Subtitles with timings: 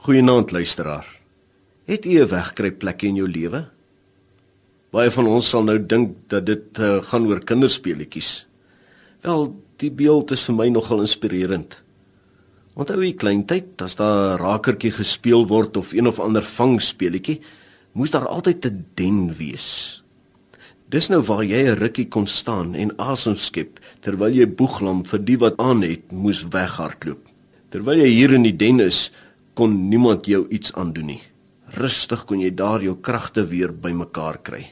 [0.00, 1.20] Goeienaand luisteraar.
[1.84, 3.68] Het u 'n wegkruipplek in jou lewe?
[4.90, 8.46] Baie van ons sal nou dink dat dit uh, gaan oor kinderspeletjies.
[9.20, 11.82] Wel, die beeld is vir my nogal inspirerend.
[12.74, 17.40] Onthou jy kleintyd as daar rakertjie gespeel word of een of ander vangspeletjie,
[17.92, 20.02] moes daar altyd 'n den wees.
[20.88, 25.24] Dis nou waar jy 'n rukkie kon staan en asem skep terwyl jy boeglam vir
[25.24, 27.20] die wat aan het moes weghardloop.
[27.68, 29.12] Terwyl jy hier in die den is,
[29.54, 31.22] kon niemand jou iets aandoen nie.
[31.76, 34.64] Rustig kon jy daar jou kragte weer bymekaar kry.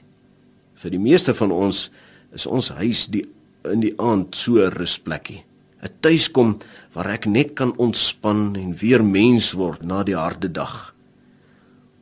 [0.78, 1.88] Vir die meeste van ons
[2.34, 3.24] is ons huis die
[3.68, 5.42] in die aand so 'n rusplekkie.
[5.82, 6.58] 'n Tuiskom
[6.94, 10.94] waar ek net kan ontspan en weer mens word na die harde dag.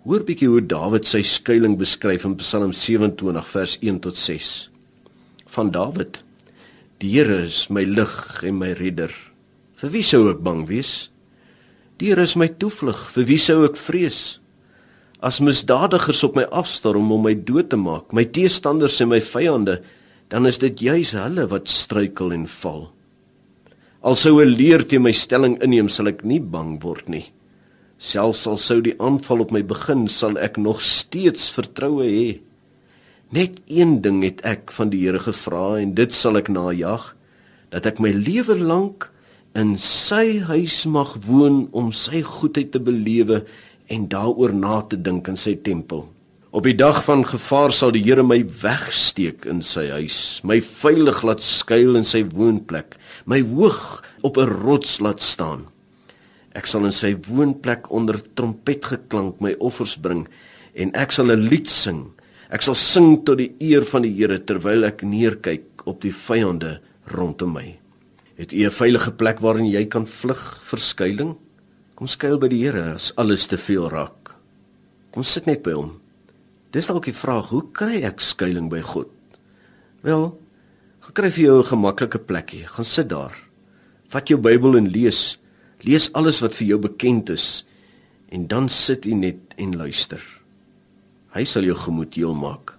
[0.04, 4.70] Hoor bietjie hoe Dawid sy skuilings beskryf in Psalm 27 vers 1 tot 6.
[5.46, 6.22] Van Dawid:
[6.98, 9.10] Die Here is my lig en my redder.
[9.76, 11.10] Vir wie sou ek bang wees?
[11.96, 14.38] Die Here is my toevlug, vir wie sou ek vrees?
[15.24, 19.78] As misdadigers op my afstorm om my dood te maak, my teestanders en my vyande,
[20.28, 22.90] dan is dit juis hulle wat struikel en val.
[24.04, 27.32] Al sou 'n leer teen my stelling inneem, sal ek nie bang word nie.
[27.98, 32.40] Selfs al sou die aanval op my begin, sal ek nog steeds vertroue hê.
[33.32, 37.16] Net een ding het ek van die Here gevra en dit sal ek najag,
[37.70, 39.10] dat ek my lewe lank
[39.56, 43.40] in sy huis mag woon om sy goedheid te belewe
[43.88, 46.04] en daaroor na te dink in sy tempel.
[46.56, 51.22] Op die dag van gevaar sal die Here my wegsteek in sy huis, my veilig
[51.24, 55.66] laat skuil in sy woonplek, my hoog op 'n rots laat staan.
[56.54, 60.28] Ek sal in sy woonplek onder trompetgeklank my offers bring
[60.74, 62.12] en ek sal 'n lied sing.
[62.50, 66.80] Ek sal sing tot die eer van die Here terwyl ek neerkyk op die vyande
[67.06, 67.85] rondom my.
[68.36, 71.36] Het u 'n veilige plek waarin jy kan vlug vir skuilings?
[71.94, 74.34] Kom skuil by die Here as alles te veel raak.
[75.10, 76.00] Kom sit net by hom.
[76.70, 79.08] Dis dalk die vraag, hoe kry ek skuilings by God?
[80.02, 80.40] Wel,
[81.00, 82.66] gekry vir jou 'n gemaklike plekkie.
[82.66, 83.32] Gaan sit daar.
[84.08, 85.38] Vat jou Bybel en lees.
[85.80, 87.64] Lees alles wat vir jou bekend is
[88.28, 90.20] en dan sit u net en luister.
[91.32, 92.76] Hy sal jou gemoed heel maak.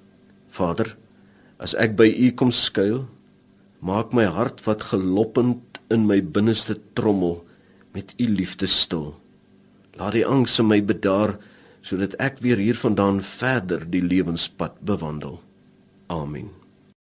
[0.50, 0.97] Vader,
[1.57, 3.07] as ek by u kom skuil,
[3.79, 7.45] Maak my hart wat geloppend in my binneste trommel
[7.93, 9.15] met u liefde stil.
[9.97, 11.38] Laat die angs in my bedaar
[11.81, 15.39] sodat ek weer hiervandaan verder die lewenspad bewandel.
[16.11, 16.51] Amen.